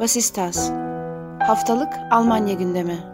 Vasistas 0.00 0.70
Haftalık 1.40 1.92
Almanya 2.10 2.54
gündemi 2.54 3.09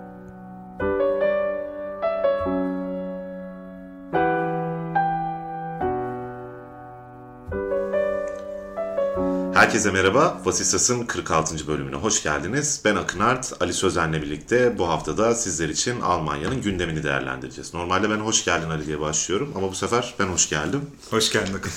Herkese 9.67 9.91
merhaba. 9.91 10.43
Vasistas'ın 10.45 11.07
46. 11.07 11.67
bölümüne 11.67 11.97
hoş 11.97 12.23
geldiniz. 12.23 12.81
Ben 12.85 12.97
Akın 12.97 13.21
Art, 13.21 13.53
Ali 13.61 13.73
Sözen'le 13.73 14.13
birlikte 14.13 14.79
bu 14.79 14.89
haftada 14.89 15.35
sizler 15.35 15.69
için 15.69 16.01
Almanya'nın 16.01 16.63
gündemini 16.63 17.03
değerlendireceğiz. 17.03 17.75
Normalde 17.75 18.11
ben 18.11 18.17
hoş 18.17 18.45
geldin 18.45 18.71
Ali 18.71 18.87
diye 18.87 19.01
başlıyorum 19.01 19.53
ama 19.57 19.71
bu 19.71 19.75
sefer 19.75 20.15
ben 20.19 20.27
hoş 20.27 20.49
geldim. 20.49 20.81
Hoş 21.11 21.33
geldin 21.33 21.55
Akın. 21.55 21.73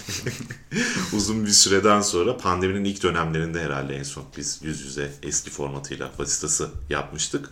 Uzun 1.17 1.45
bir 1.45 1.51
süreden 1.51 2.01
sonra 2.01 2.37
pandeminin 2.37 2.83
ilk 2.83 3.03
dönemlerinde 3.03 3.63
herhalde 3.63 3.95
en 3.95 4.03
son 4.03 4.23
biz 4.37 4.59
yüz 4.63 4.81
yüze 4.81 5.11
eski 5.23 5.49
formatıyla 5.49 6.11
Vasistas'ı 6.19 6.69
yapmıştık. 6.89 7.49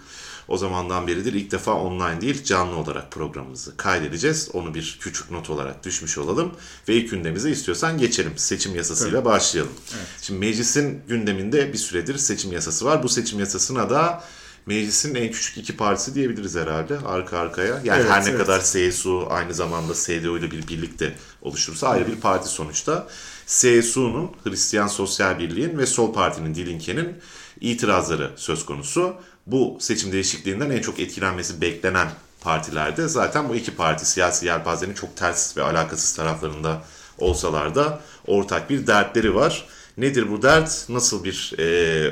O 0.48 0.58
zamandan 0.58 1.08
beridir 1.08 1.34
ilk 1.34 1.52
defa 1.52 1.74
online 1.74 2.22
değil 2.22 2.44
canlı 2.44 2.76
olarak 2.76 3.12
programımızı 3.12 3.78
kaydedeceğiz. 3.78 4.50
Onu 4.54 4.74
bir 4.74 4.98
küçük 5.02 5.32
not 5.32 5.50
olarak 5.50 5.86
düşmüş 5.86 6.18
olalım. 6.18 6.52
Ve 6.88 6.96
ilk 6.96 7.12
gündemimize 7.12 7.52
istiyorsan 7.52 7.98
geçelim. 7.98 8.34
Seçim 8.36 8.76
yasasıyla 8.76 9.20
Tabii. 9.20 9.26
başlayalım. 9.26 9.74
Evet. 9.98 10.08
Şimdi 10.22 10.40
meclisin 10.40 11.02
gündeminde 11.08 11.74
bir 11.74 11.78
süredir 11.78 12.18
seçim 12.18 12.52
yasası 12.52 12.86
var. 12.86 13.04
Bu 13.04 13.10
seçim 13.10 13.40
yasasına 13.40 13.90
da 13.90 14.24
meclisin 14.66 15.16
en 15.16 15.32
küçük 15.32 15.58
iki 15.58 15.78
partisi 15.78 16.16
diyebiliriz 16.16 16.55
herhalde 16.55 16.98
arka 17.05 17.38
arkaya. 17.38 17.82
Yani 17.84 18.02
evet, 18.02 18.12
her 18.12 18.26
ne 18.26 18.30
evet. 18.30 18.40
kadar 18.40 18.62
CSU 18.64 19.27
aynı 19.30 19.54
zamanda 19.54 19.93
CDU 19.93 20.38
ile 20.38 20.52
bir 20.52 20.68
birlikte 20.68 21.16
oluşursa 21.41 21.88
ayrı 21.88 22.08
bir 22.08 22.16
parti 22.16 22.49
sonuçta. 22.49 23.08
CSU'nun 23.48 24.32
Hristiyan 24.43 24.88
Sosyal 24.88 25.40
Birliği'nin 25.40 25.77
ve 25.77 25.86
Sol 25.86 26.14
Parti'nin 26.14 26.55
Dilinke'nin 26.55 27.18
itirazları 27.62 28.32
söz 28.36 28.66
konusu 28.66 29.16
bu 29.48 29.77
seçim 29.79 30.12
değişikliğinden 30.12 30.70
en 30.70 30.81
çok 30.81 30.99
etkilenmesi 30.99 31.62
beklenen 31.62 32.07
partilerde 32.41 33.07
zaten 33.07 33.49
bu 33.49 33.55
iki 33.55 33.76
parti 33.76 34.05
siyasi 34.05 34.45
yelpazenin 34.45 34.93
çok 34.93 35.15
ters 35.15 35.57
ve 35.57 35.63
alakasız 35.63 36.15
taraflarında 36.15 36.84
olsalar 37.17 37.75
da 37.75 38.01
ortak 38.27 38.70
bir 38.70 38.87
dertleri 38.87 39.35
var. 39.35 39.68
Nedir 39.98 40.31
bu 40.31 40.41
dert? 40.41 40.85
Nasıl 40.90 41.23
bir 41.23 41.53
e, 41.57 41.63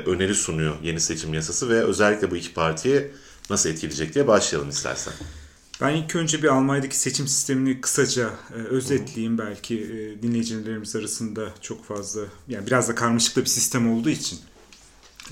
öneri 0.06 0.34
sunuyor 0.34 0.74
yeni 0.82 1.00
seçim 1.00 1.34
yasası 1.34 1.68
ve 1.68 1.84
özellikle 1.84 2.30
bu 2.30 2.36
iki 2.36 2.54
partiye 2.54 3.10
nasıl 3.50 3.70
etkileyecek 3.70 4.14
diye 4.14 4.26
başlayalım 4.26 4.68
istersen. 4.68 5.14
Ben 5.80 5.90
ilk 5.90 6.16
önce 6.16 6.42
bir 6.42 6.48
Almanya'daki 6.48 6.98
seçim 6.98 7.28
sistemini 7.28 7.80
kısaca 7.80 8.30
e, 8.56 8.58
özetleyeyim. 8.58 9.38
Belki 9.38 9.74
e, 9.74 10.22
dinleyicilerimiz 10.22 10.96
arasında 10.96 11.48
çok 11.60 11.84
fazla 11.84 12.20
yani 12.48 12.66
biraz 12.66 12.88
da 12.88 12.94
karmaşık 12.94 13.36
bir 13.36 13.44
sistem 13.44 13.92
olduğu 13.92 14.10
için 14.10 14.38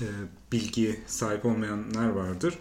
e, 0.01 0.07
bilgiye 0.51 0.95
sahip 1.07 1.45
olmayanlar 1.45 2.09
vardır. 2.09 2.53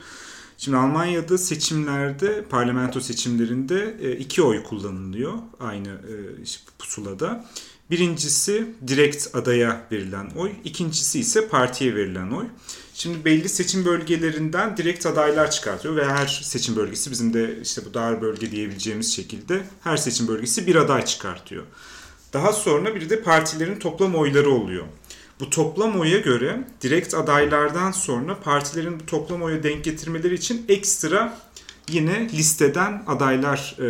Şimdi 0.58 0.76
Almanya'da 0.76 1.38
seçimlerde, 1.38 2.44
parlamento 2.44 3.00
seçimlerinde 3.00 3.96
e, 4.00 4.12
iki 4.12 4.42
oy 4.42 4.62
kullanılıyor 4.62 5.32
aynı 5.60 5.88
e, 5.88 6.14
pusulada. 6.78 7.46
Birincisi 7.90 8.66
direkt 8.86 9.36
adaya 9.36 9.86
verilen 9.92 10.30
oy, 10.36 10.52
ikincisi 10.64 11.20
ise 11.20 11.48
partiye 11.48 11.94
verilen 11.94 12.30
oy. 12.30 12.46
Şimdi 12.94 13.24
belli 13.24 13.48
seçim 13.48 13.84
bölgelerinden 13.84 14.76
direkt 14.76 15.06
adaylar 15.06 15.50
çıkartıyor 15.50 15.96
ve 15.96 16.04
her 16.04 16.26
seçim 16.26 16.76
bölgesi 16.76 17.10
bizim 17.10 17.34
de 17.34 17.58
işte 17.62 17.82
bu 17.84 17.94
dar 17.94 18.22
bölge 18.22 18.50
diyebileceğimiz 18.50 19.14
şekilde 19.14 19.62
her 19.80 19.96
seçim 19.96 20.28
bölgesi 20.28 20.66
bir 20.66 20.76
aday 20.76 21.04
çıkartıyor. 21.04 21.64
Daha 22.32 22.52
sonra 22.52 22.94
bir 22.94 23.10
de 23.10 23.22
partilerin 23.22 23.78
toplam 23.78 24.14
oyları 24.14 24.50
oluyor. 24.50 24.84
Bu 25.40 25.50
toplam 25.50 26.00
oya 26.00 26.18
göre 26.18 26.64
direkt 26.80 27.14
adaylardan 27.14 27.90
sonra 27.90 28.40
partilerin 28.40 29.00
bu 29.00 29.06
toplam 29.06 29.42
oya 29.42 29.62
denk 29.62 29.84
getirmeleri 29.84 30.34
için 30.34 30.64
ekstra 30.68 31.38
yine 31.88 32.28
listeden 32.32 33.02
adaylar 33.06 33.76
e, 33.80 33.88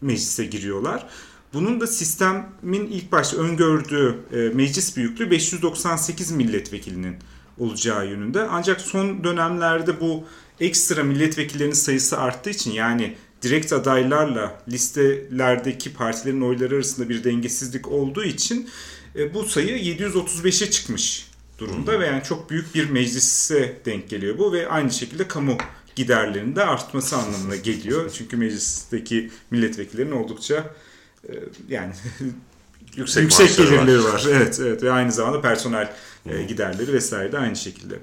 meclise 0.00 0.44
giriyorlar. 0.44 1.06
Bunun 1.52 1.80
da 1.80 1.86
sistemin 1.86 2.86
ilk 2.86 3.12
başta 3.12 3.36
öngördüğü 3.36 4.18
e, 4.32 4.36
meclis 4.36 4.96
büyüklüğü 4.96 5.30
598 5.30 6.30
milletvekilinin 6.30 7.16
olacağı 7.58 8.06
yönünde. 8.06 8.42
Ancak 8.42 8.80
son 8.80 9.24
dönemlerde 9.24 10.00
bu 10.00 10.24
ekstra 10.60 11.02
milletvekillerinin 11.02 11.74
sayısı 11.74 12.18
arttığı 12.18 12.50
için 12.50 12.72
yani 12.72 13.16
direkt 13.42 13.72
adaylarla 13.72 14.62
listelerdeki 14.68 15.92
partilerin 15.92 16.40
oyları 16.40 16.74
arasında 16.74 17.08
bir 17.08 17.24
dengesizlik 17.24 17.88
olduğu 17.88 18.24
için 18.24 18.68
e, 19.16 19.34
bu 19.34 19.44
sayı 19.44 19.78
735'e 19.78 20.70
çıkmış 20.70 21.28
durumda 21.58 21.92
hmm. 21.92 22.00
ve 22.00 22.06
yani 22.06 22.22
çok 22.22 22.50
büyük 22.50 22.74
bir 22.74 22.90
meclise 22.90 23.76
denk 23.84 24.08
geliyor 24.08 24.38
bu 24.38 24.52
ve 24.52 24.68
aynı 24.68 24.90
şekilde 24.90 25.28
kamu 25.28 25.58
giderlerinin 25.96 26.56
de 26.56 26.64
artması 26.64 27.16
anlamına 27.16 27.56
geliyor. 27.56 28.10
Çünkü 28.18 28.36
meclisteki 28.36 29.30
milletvekillerinin 29.50 30.12
oldukça 30.12 30.74
e, 31.28 31.32
yani 31.68 31.92
yüksek, 32.96 33.22
yüksek 33.22 33.56
gelirleri 33.56 34.04
var. 34.04 34.12
var. 34.12 34.26
Evet, 34.28 34.60
evet 34.62 34.82
ve 34.82 34.92
aynı 34.92 35.12
zamanda 35.12 35.40
personel 35.40 35.92
hmm. 36.22 36.46
giderleri 36.46 36.92
vesaire 36.92 37.32
de 37.32 37.38
aynı 37.38 37.56
şekilde. 37.56 37.94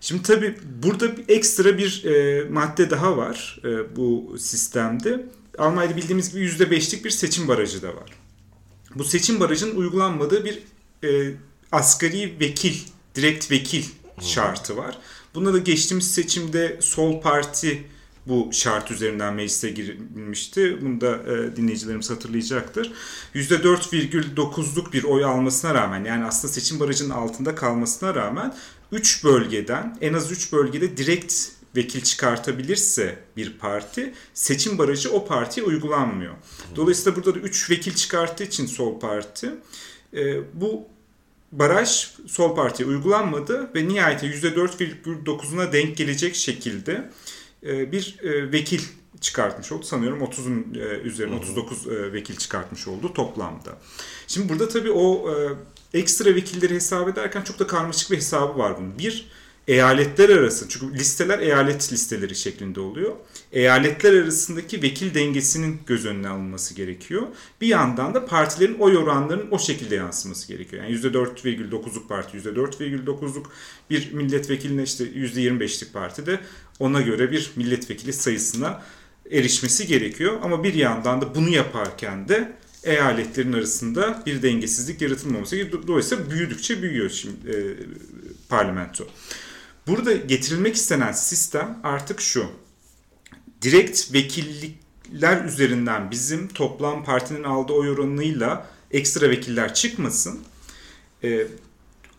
Şimdi 0.00 0.22
tabii 0.22 0.58
burada 0.82 1.16
bir 1.16 1.24
ekstra 1.28 1.78
bir 1.78 2.04
e, 2.04 2.44
madde 2.48 2.90
daha 2.90 3.16
var 3.16 3.60
e, 3.64 3.96
bu 3.96 4.36
sistemde. 4.38 5.26
Almanya'da 5.58 5.96
bildiğimiz 5.96 6.32
gibi 6.32 6.46
%5'lik 6.46 7.04
bir 7.04 7.10
seçim 7.10 7.48
barajı 7.48 7.82
da 7.82 7.88
var 7.88 8.23
bu 8.94 9.04
seçim 9.04 9.40
barajının 9.40 9.76
uygulanmadığı 9.76 10.44
bir 10.44 10.62
e, 11.08 11.34
asgari 11.72 12.40
vekil, 12.40 12.74
direkt 13.14 13.50
vekil 13.50 13.84
şartı 14.20 14.76
var. 14.76 14.98
Bunda 15.34 15.52
da 15.52 15.58
geçtiğimiz 15.58 16.14
seçimde 16.14 16.78
Sol 16.80 17.20
Parti 17.20 17.84
bu 18.26 18.48
şart 18.52 18.90
üzerinden 18.90 19.34
meclise 19.34 19.70
girilmişti. 19.70 20.78
Bunu 20.82 21.00
da 21.00 21.16
e, 21.16 21.56
dinleyicilerimiz 21.56 22.10
hatırlayacaktır. 22.10 22.92
%4,9'luk 23.34 24.92
bir 24.92 25.04
oy 25.04 25.24
almasına 25.24 25.74
rağmen 25.74 26.04
yani 26.04 26.24
aslında 26.24 26.52
seçim 26.52 26.80
barajının 26.80 27.10
altında 27.10 27.54
kalmasına 27.54 28.14
rağmen 28.14 28.54
3 28.92 29.24
bölgeden 29.24 29.98
en 30.00 30.12
az 30.12 30.32
3 30.32 30.52
bölgede 30.52 30.96
direkt 30.96 31.34
vekil 31.76 32.00
çıkartabilirse 32.00 33.18
bir 33.36 33.58
parti 33.58 34.14
seçim 34.34 34.78
barajı 34.78 35.12
o 35.12 35.26
partiye 35.26 35.66
uygulanmıyor. 35.66 36.34
Dolayısıyla 36.76 37.16
burada 37.16 37.34
da 37.34 37.38
3 37.38 37.70
vekil 37.70 37.94
çıkarttığı 37.94 38.44
için 38.44 38.66
sol 38.66 39.00
parti 39.00 39.54
e, 40.14 40.36
bu 40.60 40.88
baraj 41.52 42.10
sol 42.26 42.54
partiye 42.54 42.88
uygulanmadı 42.88 43.70
ve 43.74 43.88
nihayete 43.88 44.26
%4,9'una 44.26 45.72
denk 45.72 45.96
gelecek 45.96 46.34
şekilde 46.34 47.10
e, 47.62 47.92
bir 47.92 48.18
e, 48.22 48.52
vekil 48.52 48.80
çıkartmış 49.20 49.72
oldu. 49.72 49.84
Sanıyorum 49.84 50.22
30'un 50.22 50.74
üzerine 51.04 51.34
39 51.34 51.86
vekil 51.86 52.36
çıkartmış 52.36 52.88
oldu 52.88 53.14
toplamda. 53.14 53.78
Şimdi 54.26 54.48
burada 54.48 54.68
tabii 54.68 54.90
o 54.90 55.30
ekstra 55.94 56.34
vekilleri 56.34 56.74
hesap 56.74 57.08
ederken 57.08 57.42
çok 57.42 57.58
da 57.58 57.66
karmaşık 57.66 58.10
bir 58.10 58.16
hesabı 58.16 58.58
var 58.58 58.78
bunun. 58.78 58.98
Bir, 58.98 59.30
eyaletler 59.68 60.28
arası 60.28 60.68
çünkü 60.68 60.94
listeler 60.98 61.38
eyalet 61.38 61.92
listeleri 61.92 62.34
şeklinde 62.34 62.80
oluyor. 62.80 63.12
Eyaletler 63.52 64.22
arasındaki 64.22 64.82
vekil 64.82 65.14
dengesinin 65.14 65.80
göz 65.86 66.06
önüne 66.06 66.28
alınması 66.28 66.74
gerekiyor. 66.74 67.22
Bir 67.60 67.66
yandan 67.66 68.14
da 68.14 68.26
partilerin 68.26 68.78
oy 68.78 68.96
oranlarının 68.96 69.50
o 69.50 69.58
şekilde 69.58 69.94
yansıması 69.94 70.48
gerekiyor. 70.48 70.84
Yani 70.84 70.96
%4,9'luk 70.96 72.08
parti 72.08 72.38
%4,9'luk 72.38 73.44
bir 73.90 74.12
milletvekiline 74.12 74.82
işte 74.82 75.04
%25'lik 75.04 75.92
parti 75.92 76.26
de 76.26 76.40
ona 76.78 77.00
göre 77.00 77.30
bir 77.30 77.50
milletvekili 77.56 78.12
sayısına 78.12 78.82
erişmesi 79.30 79.86
gerekiyor. 79.86 80.38
Ama 80.42 80.64
bir 80.64 80.74
yandan 80.74 81.20
da 81.20 81.34
bunu 81.34 81.48
yaparken 81.48 82.28
de 82.28 82.52
eyaletlerin 82.84 83.52
arasında 83.52 84.22
bir 84.26 84.42
dengesizlik 84.42 85.02
yaratılmaması 85.02 85.56
gerekiyor. 85.56 85.82
Dolayısıyla 85.86 86.30
büyüdükçe 86.30 86.82
büyüyor 86.82 87.10
şimdi 87.10 87.50
e, 87.50 87.56
parlamento. 88.48 89.06
Burada 89.86 90.12
getirilmek 90.12 90.74
istenen 90.74 91.12
sistem 91.12 91.78
artık 91.82 92.20
şu. 92.20 92.46
Direkt 93.62 94.12
vekillikler 94.12 95.44
üzerinden 95.44 96.10
bizim 96.10 96.48
toplam 96.48 97.04
partinin 97.04 97.44
aldığı 97.44 97.72
oy 97.72 97.90
oranıyla 97.90 98.66
ekstra 98.90 99.30
vekiller 99.30 99.74
çıkmasın. 99.74 100.40
Ee, 101.24 101.46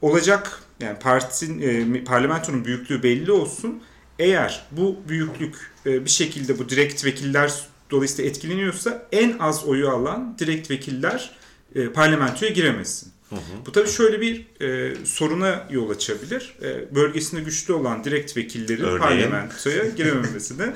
olacak 0.02 0.62
yani 0.80 1.00
partinin 1.00 1.96
e, 1.96 2.04
parlamentonun 2.04 2.66
büyüklüğü 2.66 3.04
belli 3.04 3.32
olsun. 3.32 3.84
Eğer 4.20 4.66
bu 4.72 4.98
büyüklük 5.08 5.56
e, 5.86 6.06
bir 6.06 6.10
şekilde 6.10 6.60
bu 6.60 6.70
direkt 6.70 7.06
vekiller 7.06 7.68
dolayısıyla 7.92 8.30
etkileniyorsa 8.30 9.08
en 9.12 9.38
az 9.40 9.66
oyu 9.66 9.90
alan 9.90 10.36
direkt 10.40 10.72
vekiller 10.72 11.36
e, 11.76 11.90
parlamentoya 11.90 12.52
giremesin. 12.52 13.15
Hı 13.30 13.36
hı. 13.36 13.66
Bu 13.66 13.72
tabii 13.72 13.90
şöyle 13.90 14.22
bir 14.22 14.46
e, 14.62 14.96
soruna 15.06 15.68
yol 15.72 15.90
açabilir. 15.90 16.56
E, 16.62 16.96
bölgesinde 16.96 17.42
güçlü 17.42 17.74
olan 17.74 18.04
direkt 18.04 18.38
vekillerin 18.38 18.84
Örneğin. 18.84 19.00
parlamentoya 19.00 19.86
girememesine. 19.90 20.74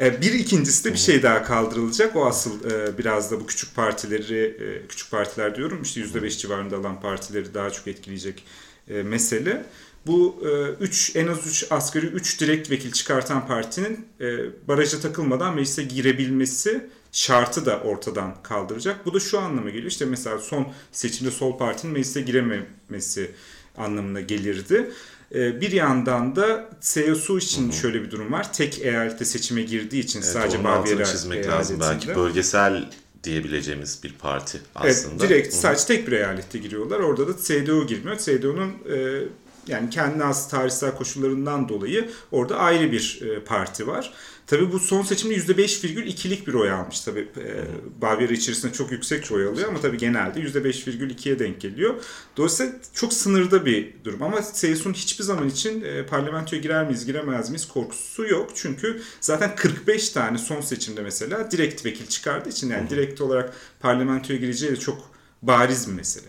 e, 0.00 0.20
bir 0.20 0.32
ikincisi 0.32 0.84
de 0.84 0.92
bir 0.92 0.98
şey 0.98 1.22
daha 1.22 1.44
kaldırılacak. 1.44 2.16
O 2.16 2.26
asıl 2.26 2.70
e, 2.70 2.98
biraz 2.98 3.30
da 3.30 3.40
bu 3.40 3.46
küçük 3.46 3.74
partileri, 3.76 4.44
e, 4.44 4.86
küçük 4.88 5.10
partiler 5.10 5.56
diyorum 5.56 5.82
işte 5.82 6.00
%5 6.00 6.38
civarında 6.38 6.76
alan 6.76 7.00
partileri 7.00 7.54
daha 7.54 7.70
çok 7.70 7.86
etkileyecek 7.86 8.44
e, 8.88 9.02
mesele. 9.02 9.64
Bu 10.06 10.42
3 10.80 11.16
en 11.16 11.26
az 11.26 11.46
3 11.46 11.66
asgari 11.70 12.06
3 12.06 12.40
direkt 12.40 12.70
vekil 12.70 12.92
çıkartan 12.92 13.46
partinin 13.46 14.06
e, 14.20 14.26
baraja 14.68 15.00
takılmadan 15.00 15.54
meclise 15.54 15.82
girebilmesi 15.82 16.86
şartı 17.12 17.66
da 17.66 17.80
ortadan 17.80 18.34
kaldıracak. 18.42 19.06
Bu 19.06 19.14
da 19.14 19.20
şu 19.20 19.38
anlama 19.38 19.70
geliyor. 19.70 19.90
İşte 19.90 20.04
mesela 20.04 20.38
son 20.38 20.68
seçimde 20.92 21.30
Sol 21.30 21.58
Parti'nin 21.58 21.92
meclise 21.92 22.20
girememesi 22.20 23.30
anlamına 23.76 24.20
gelirdi. 24.20 24.92
E, 25.34 25.60
bir 25.60 25.72
yandan 25.72 26.36
da 26.36 26.70
CSU 26.80 27.38
için 27.38 27.64
Hı-hı. 27.64 27.72
şöyle 27.72 28.02
bir 28.02 28.10
durum 28.10 28.32
var. 28.32 28.52
Tek 28.52 28.78
eyalette 28.78 29.24
seçime 29.24 29.62
girdiği 29.62 30.00
için 30.00 30.18
evet, 30.18 30.28
sadece 30.28 30.64
Bavyera 30.64 31.04
çizmek 31.04 31.46
lazım. 31.46 31.80
Belki 31.80 32.16
bölgesel 32.16 32.84
diyebileceğimiz 33.24 34.00
bir 34.04 34.12
parti 34.12 34.60
aslında. 34.74 35.14
Evet, 35.24 35.30
direkt 35.30 35.54
sadece 35.54 35.84
tek 35.84 36.06
bir 36.06 36.12
eyalette 36.12 36.58
giriyorlar. 36.58 37.00
Orada 37.00 37.28
da 37.28 37.32
CDU 37.44 37.86
girmiyor. 37.86 38.18
CDU'nun 38.18 38.70
e, 38.94 39.22
yani 39.66 39.90
kendi 39.90 40.24
az 40.24 40.48
tarihsel 40.48 40.96
koşullarından 40.96 41.68
dolayı 41.68 42.10
orada 42.32 42.56
ayrı 42.56 42.92
bir 42.92 43.22
e, 43.22 43.44
parti 43.44 43.86
var. 43.86 44.12
Tabii 44.52 44.72
bu 44.72 44.78
son 44.78 45.02
seçimde 45.02 45.34
%5,2'lik 45.34 46.46
bir 46.46 46.54
oy 46.54 46.70
almış. 46.70 47.00
Tabii 47.00 47.20
e, 47.20 47.64
Bavyera 48.02 48.32
içerisinde 48.32 48.72
çok 48.72 48.92
yüksek 48.92 49.32
oy 49.32 49.48
alıyor 49.48 49.68
ama 49.68 49.80
tabii 49.80 49.98
genelde 49.98 50.40
%5,2'ye 50.40 51.38
denk 51.38 51.60
geliyor. 51.60 51.94
Dolayısıyla 52.36 52.72
çok 52.94 53.12
sınırda 53.12 53.66
bir 53.66 53.94
durum 54.04 54.22
ama 54.22 54.42
CSU'nun 54.54 54.94
hiçbir 54.94 55.24
zaman 55.24 55.48
için 55.48 55.82
e, 55.82 56.06
parlamentoya 56.06 56.62
girer 56.62 56.86
miyiz 56.86 57.06
giremez 57.06 57.50
miyiz 57.50 57.68
korkusu 57.68 58.26
yok. 58.26 58.50
Çünkü 58.54 59.02
zaten 59.20 59.56
45 59.56 60.08
tane 60.08 60.38
son 60.38 60.60
seçimde 60.60 61.02
mesela 61.02 61.50
direkt 61.50 61.86
vekil 61.86 62.06
çıkardığı 62.06 62.48
için 62.48 62.70
yani 62.70 62.90
direkt 62.90 63.20
olarak 63.20 63.54
parlamentoya 63.80 64.38
gireceği 64.38 64.72
de 64.72 64.76
çok 64.76 65.10
bariz 65.42 65.88
bir 65.88 65.92
mesele. 65.92 66.28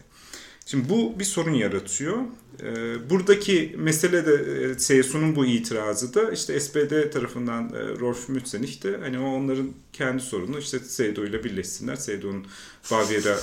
Şimdi 0.65 0.89
bu 0.89 1.19
bir 1.19 1.25
sorun 1.25 1.53
yaratıyor. 1.53 2.17
Ee, 2.61 3.09
buradaki 3.09 3.75
mesele 3.77 4.25
de 4.25 4.33
e, 4.33 4.77
CSU'nun 4.77 5.35
bu 5.35 5.45
itirazı 5.45 6.13
da 6.13 6.31
işte 6.31 6.59
SPD 6.59 7.11
tarafından 7.11 7.73
e, 7.73 7.99
Rolf 7.99 8.29
Mützenich 8.29 8.83
de 8.83 8.97
hani 8.97 9.19
o 9.19 9.23
onların 9.23 9.71
kendi 9.93 10.23
sorunu 10.23 10.59
işte 10.59 10.79
CDU 10.79 11.25
ile 11.25 11.43
birleşsinler. 11.43 11.95
CDU'nun 11.95 12.47
Bavyera 12.91 13.39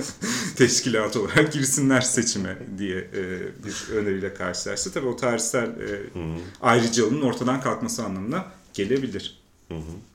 teşkilatı 0.56 1.22
olarak 1.22 1.52
girsinler 1.52 2.00
seçime 2.00 2.58
diye 2.78 2.98
e, 2.98 3.40
bir 3.64 3.94
öneriyle 3.94 4.34
karşılaştı. 4.34 4.92
Tabii 4.92 5.06
o 5.06 5.16
tarihsel 5.16 5.70
ayrıcalığın 6.60 7.22
ortadan 7.22 7.60
kalkması 7.60 8.04
anlamına 8.04 8.52
gelebilir. 8.74 9.38
Hı 9.68 9.74
hı. 9.74 10.11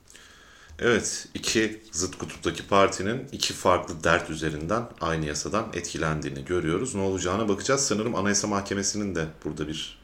Evet, 0.80 1.28
iki 1.34 1.82
zıt 1.92 2.18
kutuptaki 2.18 2.66
partinin 2.66 3.28
iki 3.32 3.54
farklı 3.54 4.04
dert 4.04 4.30
üzerinden 4.30 4.82
aynı 5.00 5.26
yasadan 5.26 5.66
etkilendiğini 5.74 6.44
görüyoruz. 6.44 6.94
Ne 6.94 7.00
olacağına 7.00 7.48
bakacağız. 7.48 7.80
Sanırım 7.80 8.14
Anayasa 8.14 8.48
Mahkemesi'nin 8.48 9.14
de 9.14 9.26
burada 9.44 9.68
bir 9.68 10.00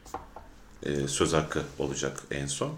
e, 0.83 1.07
söz 1.07 1.33
hakkı 1.33 1.61
olacak 1.79 2.23
en 2.31 2.45
son. 2.45 2.73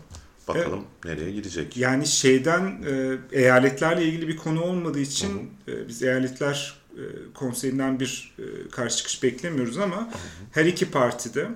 Bakalım 0.47 0.83
evet. 1.05 1.17
nereye 1.17 1.31
gidecek. 1.31 1.77
Yani 1.77 2.07
şeyden 2.07 2.83
e, 2.87 3.17
eyaletlerle 3.31 4.05
ilgili 4.05 4.27
bir 4.27 4.37
konu 4.37 4.61
olmadığı 4.61 4.99
için 4.99 5.51
hı 5.65 5.71
hı. 5.71 5.75
E, 5.75 5.87
biz 5.87 6.03
eyaletler 6.03 6.73
e, 6.91 7.03
konseyinden 7.33 7.99
bir 7.99 8.35
e, 8.39 8.69
karşı 8.69 8.97
çıkış 8.97 9.23
beklemiyoruz 9.23 9.77
ama 9.77 9.95
hı 9.95 10.01
hı. 10.01 10.07
her 10.51 10.65
iki 10.65 10.91
partide 10.91 11.47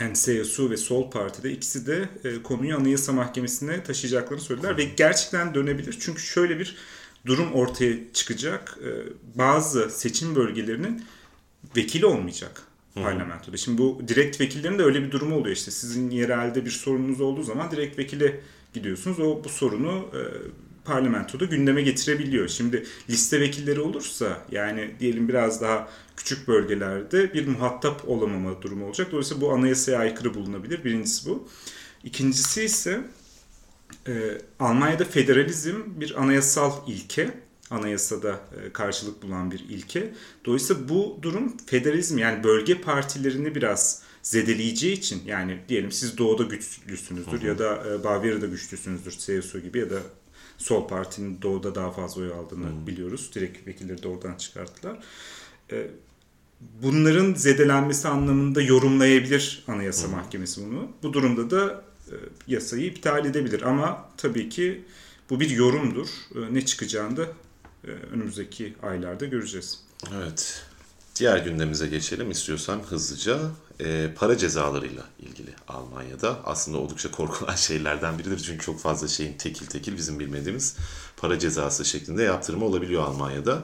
yani 0.00 0.14
CSU 0.14 0.70
ve 0.70 0.76
Sol 0.76 1.10
Parti'de 1.10 1.52
ikisi 1.52 1.86
de 1.86 2.08
e, 2.24 2.42
konuyu 2.42 2.76
Anayasa 2.76 3.12
Mahkemesi'ne 3.12 3.82
taşıyacaklarını 3.82 4.44
söylediler 4.44 4.76
ve 4.76 4.84
gerçekten 4.84 5.54
dönebilir. 5.54 5.96
Çünkü 6.00 6.22
şöyle 6.22 6.58
bir 6.58 6.76
durum 7.26 7.52
ortaya 7.52 8.12
çıkacak. 8.12 8.78
E, 8.84 8.88
bazı 9.38 9.90
seçim 9.90 10.34
bölgelerinin 10.34 11.04
vekili 11.76 12.06
olmayacak 12.06 12.62
parlamentoda. 12.94 13.56
Şimdi 13.56 13.78
bu 13.78 14.02
direkt 14.08 14.40
vekillerin 14.40 14.78
de 14.78 14.82
öyle 14.82 15.02
bir 15.02 15.10
durumu 15.10 15.36
oluyor 15.36 15.56
işte. 15.56 15.70
Sizin 15.70 16.10
yerelde 16.10 16.64
bir 16.64 16.70
sorununuz 16.70 17.20
olduğu 17.20 17.42
zaman 17.42 17.70
direkt 17.70 17.98
vekile 17.98 18.40
gidiyorsunuz. 18.74 19.20
O 19.20 19.44
bu 19.44 19.48
sorunu 19.48 20.08
e, 20.14 20.20
parlamentoda 20.88 21.44
gündeme 21.44 21.82
getirebiliyor. 21.82 22.48
Şimdi 22.48 22.86
liste 23.10 23.40
vekilleri 23.40 23.80
olursa 23.80 24.42
yani 24.52 24.90
diyelim 25.00 25.28
biraz 25.28 25.60
daha 25.60 25.88
küçük 26.16 26.48
bölgelerde 26.48 27.34
bir 27.34 27.46
muhatap 27.46 28.08
olamama 28.08 28.62
durumu 28.62 28.86
olacak. 28.86 29.08
Dolayısıyla 29.12 29.40
bu 29.40 29.52
anayasaya 29.52 29.98
aykırı 29.98 30.34
bulunabilir. 30.34 30.84
Birincisi 30.84 31.30
bu. 31.30 31.48
İkincisi 32.04 32.62
ise 32.62 33.00
e, 34.06 34.38
Almanya'da 34.60 35.04
federalizm 35.04 35.76
bir 35.86 36.22
anayasal 36.22 36.72
ilke. 36.86 37.30
Anayasada 37.70 38.30
e, 38.32 38.72
karşılık 38.72 39.22
bulan 39.22 39.50
bir 39.50 39.58
ilke. 39.58 40.14
Dolayısıyla 40.44 40.88
bu 40.88 41.18
durum 41.22 41.56
federalizm 41.66 42.18
yani 42.18 42.44
bölge 42.44 42.80
partilerini 42.80 43.54
biraz 43.54 44.02
zedeleyeceği 44.22 44.92
için 44.92 45.22
yani 45.26 45.58
diyelim 45.68 45.92
siz 45.92 46.18
doğuda 46.18 46.42
güçlüsünüzdür 46.42 47.38
hı 47.38 47.42
hı. 47.42 47.46
ya 47.46 47.58
da 47.58 47.84
e, 47.88 48.04
Bavyera'da 48.04 48.46
güçlüsünüzdür 48.46 49.12
CSU 49.12 49.60
gibi 49.60 49.78
ya 49.78 49.90
da 49.90 49.98
Sol 50.58 50.88
Parti'nin 50.88 51.42
doğuda 51.42 51.74
daha 51.74 51.90
fazla 51.90 52.22
oy 52.22 52.32
aldığını 52.32 52.70
hmm. 52.70 52.86
biliyoruz. 52.86 53.30
Direkt 53.34 53.66
vekilleri 53.66 54.02
de 54.02 54.08
oradan 54.08 54.34
çıkarttılar. 54.34 54.98
E, 55.72 55.90
bunların 56.82 57.34
zedelenmesi 57.34 58.08
anlamında 58.08 58.62
yorumlayabilir 58.62 59.64
Anayasa 59.68 60.06
hmm. 60.06 60.14
Mahkemesi 60.14 60.66
bunu. 60.66 60.88
Bu 61.02 61.12
durumda 61.12 61.50
da 61.50 61.84
e, 62.08 62.14
yasayı 62.46 62.86
iptal 62.86 63.26
edebilir 63.26 63.62
ama 63.62 64.08
tabii 64.16 64.48
ki 64.48 64.84
bu 65.30 65.40
bir 65.40 65.50
yorumdur. 65.50 66.08
E, 66.34 66.54
ne 66.54 66.66
çıkacağını 66.66 67.16
da 67.16 67.26
e, 67.84 67.90
önümüzdeki 67.90 68.74
aylarda 68.82 69.26
göreceğiz. 69.26 69.80
Evet. 70.14 70.67
Diğer 71.18 71.38
gündemimize 71.38 71.86
geçelim 71.86 72.30
istiyorsan 72.30 72.80
hızlıca. 72.88 73.38
E, 73.80 74.14
para 74.16 74.38
cezalarıyla 74.38 75.04
ilgili 75.18 75.50
Almanya'da 75.68 76.40
aslında 76.44 76.78
oldukça 76.78 77.10
korkulan 77.10 77.54
şeylerden 77.56 78.18
biridir. 78.18 78.38
Çünkü 78.38 78.64
çok 78.64 78.80
fazla 78.80 79.08
şeyin 79.08 79.32
tekil 79.38 79.66
tekil 79.66 79.96
bizim 79.96 80.18
bilmediğimiz 80.18 80.76
para 81.16 81.38
cezası 81.38 81.84
şeklinde 81.84 82.22
yaptırımı 82.22 82.64
olabiliyor 82.64 83.02
Almanya'da. 83.02 83.62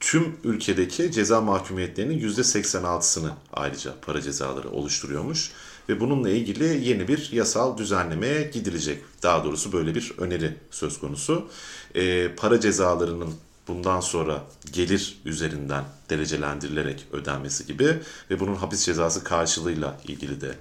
Tüm 0.00 0.36
ülkedeki 0.44 1.12
ceza 1.12 1.40
mahkumiyetlerinin 1.40 2.28
%86'sını 2.28 3.30
ayrıca 3.52 3.94
para 4.02 4.20
cezaları 4.20 4.70
oluşturuyormuş. 4.70 5.50
Ve 5.88 6.00
bununla 6.00 6.30
ilgili 6.30 6.88
yeni 6.88 7.08
bir 7.08 7.32
yasal 7.32 7.78
düzenlemeye 7.78 8.42
gidilecek. 8.42 9.02
Daha 9.22 9.44
doğrusu 9.44 9.72
böyle 9.72 9.94
bir 9.94 10.12
öneri 10.18 10.56
söz 10.70 11.00
konusu. 11.00 11.48
E, 11.94 12.34
para 12.36 12.60
cezalarının 12.60 13.34
bundan 13.68 14.00
sonra 14.00 14.44
gelir 14.72 15.18
üzerinden 15.24 15.84
derecelendirilerek 16.10 17.06
ödenmesi 17.12 17.66
gibi 17.66 18.00
ve 18.30 18.40
bunun 18.40 18.54
hapis 18.54 18.84
cezası 18.84 19.24
karşılığıyla 19.24 20.00
ilgili 20.08 20.40
de 20.40 20.54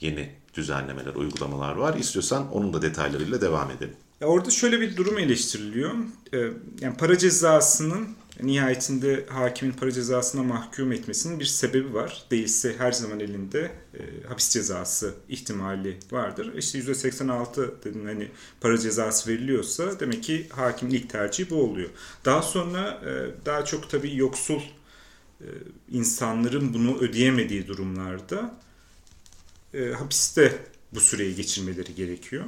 yeni 0.00 0.30
düzenlemeler, 0.54 1.14
uygulamalar 1.14 1.74
var. 1.74 1.94
İstiyorsan 1.94 2.52
onun 2.52 2.74
da 2.74 2.82
detaylarıyla 2.82 3.40
devam 3.40 3.70
edelim. 3.70 3.96
Ya 4.20 4.26
orada 4.26 4.50
şöyle 4.50 4.80
bir 4.80 4.96
durum 4.96 5.18
eleştiriliyor. 5.18 5.94
Ee, 6.32 6.38
yani 6.80 6.96
para 6.98 7.18
cezasının 7.18 8.08
nihayetinde 8.42 9.26
hakimin 9.28 9.72
para 9.72 9.92
cezasına 9.92 10.42
mahkum 10.42 10.92
etmesinin 10.92 11.40
bir 11.40 11.44
sebebi 11.44 11.94
var. 11.94 12.24
Değilse 12.30 12.74
her 12.78 12.92
zaman 12.92 13.20
elinde 13.20 13.70
e, 13.94 14.28
hapis 14.28 14.50
cezası 14.50 15.14
ihtimali 15.28 15.98
vardır. 16.10 16.54
İşte 16.56 16.78
%86 16.78 17.84
dedim 17.84 18.06
hani 18.06 18.28
para 18.60 18.78
cezası 18.78 19.30
veriliyorsa 19.30 20.00
demek 20.00 20.24
ki 20.24 20.46
hakimin 20.50 20.94
ilk 20.94 21.10
tercihi 21.10 21.50
bu 21.50 21.62
oluyor. 21.62 21.88
Daha 22.24 22.42
sonra 22.42 23.00
e, 23.06 23.46
daha 23.46 23.64
çok 23.64 23.90
tabii 23.90 24.16
yoksul 24.16 24.60
e, 25.40 25.46
insanların 25.90 26.74
bunu 26.74 26.98
ödeyemediği 26.98 27.66
durumlarda 27.66 28.54
e, 29.74 29.90
hapiste 29.90 30.58
bu 30.94 31.00
süreyi 31.00 31.34
geçirmeleri 31.34 31.94
gerekiyor. 31.94 32.44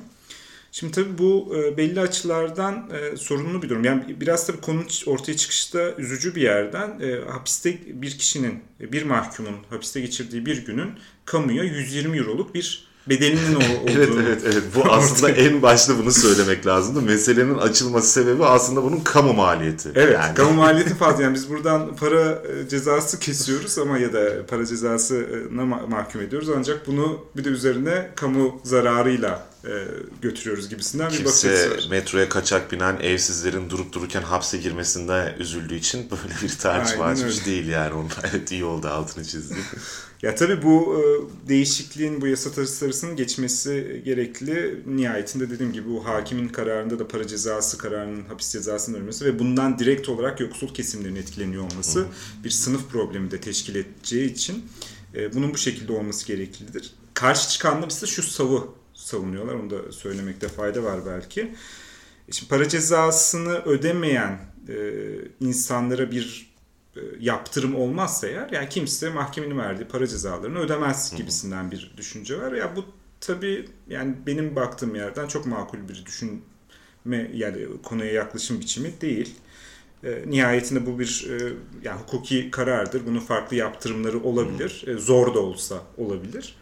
Şimdi 0.73 0.93
tabii 0.93 1.19
bu 1.19 1.57
e, 1.57 1.77
belli 1.77 2.01
açılardan 2.01 2.91
e, 2.91 3.17
sorunlu 3.17 3.63
bir 3.63 3.69
durum. 3.69 3.85
Yani 3.85 4.21
biraz 4.21 4.47
tabii 4.47 4.61
konu 4.61 4.83
ortaya 5.07 5.37
çıkışta 5.37 5.95
üzücü 5.99 6.35
bir 6.35 6.43
yerden 6.43 7.01
e, 7.01 7.31
hapiste 7.31 7.79
bir 7.87 8.19
kişinin, 8.19 8.63
bir 8.81 9.03
mahkumun 9.03 9.57
hapiste 9.71 10.01
geçirdiği 10.01 10.47
bir 10.47 10.67
günün 10.67 10.91
kamuya 11.25 11.65
120 11.65 12.19
euroluk 12.19 12.55
bir 12.55 12.91
bedelinin 13.07 13.55
olduğunu. 13.57 13.91
evet 13.91 14.09
evet 14.27 14.43
evet. 14.45 14.63
Bu 14.75 14.93
aslında 14.93 15.31
en 15.31 15.63
başta 15.63 15.99
bunu 15.99 16.13
söylemek 16.13 16.67
lazımdı. 16.67 17.03
Meselenin 17.03 17.59
açılması 17.59 18.09
sebebi 18.09 18.45
aslında 18.45 18.83
bunun 18.83 19.01
kamu 19.01 19.33
maliyeti. 19.33 19.89
Evet, 19.95 20.15
yani. 20.15 20.35
kamu 20.35 20.53
maliyeti 20.53 20.95
fazla. 20.99 21.23
Yani 21.23 21.35
biz 21.35 21.51
buradan 21.51 21.97
para 21.97 22.43
cezası 22.69 23.19
kesiyoruz 23.19 23.79
ama 23.79 23.99
ya 23.99 24.13
da 24.13 24.47
para 24.47 24.67
cezasına 24.67 25.65
mahkum 25.67 26.21
ediyoruz. 26.21 26.49
Ancak 26.57 26.87
bunu 26.87 27.25
bir 27.37 27.45
de 27.45 27.49
üzerine 27.49 28.11
kamu 28.17 28.61
zararıyla 28.65 29.50
e, 29.65 29.87
götürüyoruz 30.23 30.69
gibisinden 30.69 31.13
bir 31.13 31.25
bakış 31.25 31.45
açısı 31.45 31.91
metroya 31.91 32.29
kaçak 32.29 32.73
binen 32.73 32.99
evsizlerin 33.03 33.71
durup 33.71 33.93
dururken 33.93 34.23
hapse 34.23 34.59
girmesinde 34.59 35.35
üzüldüğü 35.39 35.75
için 35.75 36.11
böyle 36.11 36.43
bir 36.43 36.59
tartışma 36.59 37.05
açmış 37.05 37.47
değil 37.47 37.69
yani. 37.69 37.95
Onun 37.95 38.11
evet 38.31 38.53
iyi 38.53 38.65
oldu 38.65 38.89
altını 38.89 39.25
çizdi. 39.25 39.55
ya 40.23 40.35
tabii 40.35 40.63
bu 40.63 40.97
e, 40.99 41.03
değişikliğin 41.49 42.21
bu 42.21 42.27
yasa 42.27 42.53
tasarısının 42.53 43.17
geçmesi 43.17 44.03
gerekli. 44.05 44.83
Nihayetinde 44.87 45.51
dediğim 45.51 45.73
gibi 45.73 45.89
bu 45.89 46.05
hakimin 46.05 46.49
kararında 46.49 46.99
da 46.99 47.09
para 47.09 47.27
cezası 47.27 47.79
kararının 47.79 48.25
hapis 48.25 48.53
cezasının 48.53 48.99
ölmesi 48.99 49.25
ve 49.25 49.39
bundan 49.39 49.79
direkt 49.79 50.09
olarak 50.09 50.41
yoksul 50.41 50.75
kesimlerin 50.75 51.17
etkileniyor 51.17 51.63
olması 51.63 52.01
Hı. 52.01 52.07
bir 52.45 52.51
sınıf 52.51 52.91
problemi 52.91 53.31
de 53.31 53.41
teşkil 53.41 53.75
edeceği 53.75 54.33
için 54.33 54.65
E, 55.15 55.35
bunun 55.35 55.55
bu 55.55 55.59
şekilde 55.59 55.93
olması 55.93 56.27
gereklidir. 56.27 56.93
Karşı 57.15 57.49
çıkanlar 57.49 57.89
ise 57.89 58.07
şu 58.07 58.23
savu 58.23 58.75
savunuyorlar. 59.01 59.55
Onu 59.55 59.71
da 59.71 59.93
söylemekte 59.93 60.49
fayda 60.49 60.83
var 60.83 61.07
belki. 61.07 61.55
Şimdi 62.31 62.49
para 62.51 62.69
cezasını 62.69 63.59
ödemeyen 63.59 64.41
e, 64.69 64.77
insanlara 65.41 66.11
bir 66.11 66.51
e, 66.97 67.01
yaptırım 67.21 67.77
olmazsa 67.77 68.27
eğer 68.27 68.51
yani 68.51 68.69
kimse 68.69 69.11
mahkemenin 69.11 69.59
verdiği 69.59 69.85
para 69.85 70.07
cezalarını 70.07 70.59
ödemez 70.59 71.15
gibisinden 71.17 71.71
bir 71.71 71.95
düşünce 71.97 72.41
var. 72.41 72.53
Ya 72.53 72.77
bu 72.77 72.85
tabii 73.21 73.69
yani 73.89 74.15
benim 74.27 74.57
baktığım 74.57 74.95
yerden 74.95 75.29
çok 75.29 75.47
makul 75.47 75.89
bir 75.89 76.07
düşünme 76.07 77.31
yani 77.35 77.67
konuya 77.83 78.13
yaklaşım 78.13 78.61
biçimi 78.61 79.01
değil. 79.01 79.35
E, 80.05 80.23
nihayetinde 80.27 80.87
bu 80.87 80.99
bir 80.99 81.29
e, 81.31 81.53
yani 81.83 82.01
hukuki 82.01 82.51
karardır. 82.51 83.07
Bunun 83.07 83.21
farklı 83.21 83.57
yaptırımları 83.57 84.23
olabilir. 84.23 84.85
E, 84.87 84.95
zor 84.95 85.35
da 85.35 85.41
olsa 85.41 85.83
olabilir. 85.97 86.57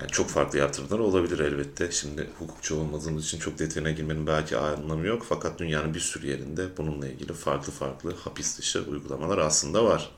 Yani 0.00 0.10
çok 0.10 0.28
farklı 0.28 0.58
yaptırımlar 0.58 0.98
olabilir 0.98 1.38
elbette. 1.38 1.92
Şimdi 1.92 2.28
hukukçu 2.38 2.76
olmadığımız 2.76 3.24
için 3.24 3.38
çok 3.38 3.58
detayına 3.58 3.90
girmenin 3.90 4.26
belki 4.26 4.56
anlamı 4.56 5.06
yok. 5.06 5.26
Fakat 5.28 5.58
dünyanın 5.58 5.94
bir 5.94 6.00
sürü 6.00 6.26
yerinde 6.26 6.76
bununla 6.76 7.08
ilgili 7.08 7.32
farklı 7.32 7.72
farklı 7.72 8.14
hapis 8.24 8.58
dışı 8.58 8.82
uygulamalar 8.82 9.38
aslında 9.38 9.84
var. 9.84 10.10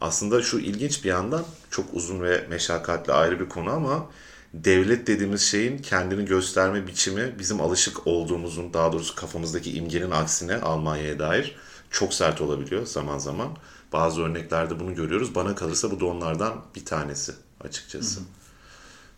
Aslında 0.00 0.42
şu 0.42 0.58
ilginç 0.58 1.04
bir 1.04 1.08
yandan 1.08 1.44
çok 1.70 1.94
uzun 1.94 2.20
ve 2.22 2.46
meşakkatli 2.50 3.12
ayrı 3.12 3.40
bir 3.40 3.48
konu 3.48 3.70
ama 3.70 4.06
devlet 4.54 5.06
dediğimiz 5.06 5.42
şeyin 5.42 5.78
kendini 5.78 6.24
gösterme 6.24 6.86
biçimi 6.86 7.34
bizim 7.38 7.60
alışık 7.60 8.06
olduğumuzun 8.06 8.72
daha 8.74 8.92
doğrusu 8.92 9.14
kafamızdaki 9.14 9.72
imgenin 9.72 10.10
aksine 10.10 10.56
Almanya'ya 10.56 11.18
dair 11.18 11.56
çok 11.90 12.14
sert 12.14 12.40
olabiliyor 12.40 12.86
zaman 12.86 13.18
zaman. 13.18 13.48
Bazı 13.92 14.22
örneklerde 14.22 14.80
bunu 14.80 14.94
görüyoruz. 14.94 15.34
Bana 15.34 15.54
kalırsa 15.54 15.90
bu 15.90 16.00
da 16.00 16.06
onlardan 16.06 16.64
bir 16.74 16.84
tanesi 16.84 17.32
açıkçası. 17.60 18.20
Hı 18.20 18.24
hı. 18.24 18.43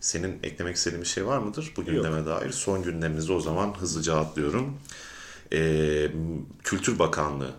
Senin 0.06 0.38
eklemek 0.42 0.76
istediğin 0.76 1.02
bir 1.02 1.08
şey 1.08 1.26
var 1.26 1.38
mıdır 1.38 1.72
bu 1.76 1.84
gündeme 1.84 2.26
dair? 2.26 2.52
Son 2.52 2.82
gündemimizde 2.82 3.32
o 3.32 3.40
zaman 3.40 3.74
hızlıca 3.78 4.16
atlıyorum. 4.16 4.78
Ee, 5.52 6.08
Kültür 6.62 6.98
Bakanlığı 6.98 7.50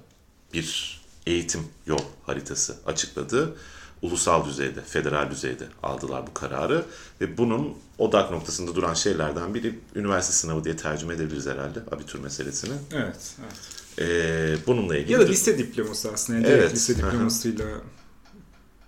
bir 0.54 1.02
eğitim 1.26 1.62
yol 1.88 2.02
haritası 2.26 2.76
açıkladı. 2.86 3.56
Ulusal 4.02 4.46
düzeyde, 4.46 4.82
federal 4.82 5.32
düzeyde 5.32 5.68
aldılar 5.84 6.28
bu 6.28 6.34
kararı. 6.34 6.86
Ve 7.22 7.38
bunun 7.38 7.78
odak 7.98 8.32
noktasında 8.32 8.76
duran 8.76 8.94
şeylerden 8.94 9.54
biri 9.54 9.80
üniversite 9.96 10.34
sınavı 10.34 10.64
diye 10.64 10.78
tercüme 10.78 11.14
edebiliriz 11.14 11.48
herhalde 11.48 11.80
abitur 11.92 12.20
meselesini. 12.20 12.74
Evet, 12.94 13.36
evet. 13.42 13.60
Ee, 14.00 14.58
bununla 14.68 14.98
ilgili... 14.98 15.14
Ya 15.14 15.20
da 15.20 15.26
lise 15.26 15.58
diploması 15.58 16.12
aslında. 16.12 16.40
Yani 16.40 16.48
evet. 16.48 16.74
Lise 16.74 16.98
diplomasıyla 16.98 17.66